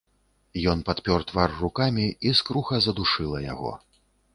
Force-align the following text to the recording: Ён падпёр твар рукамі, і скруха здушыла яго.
Ён 0.73 0.81
падпёр 0.87 1.27
твар 1.33 1.55
рукамі, 1.61 2.09
і 2.31 2.35
скруха 2.43 2.85
здушыла 2.87 3.49
яго. 3.53 3.81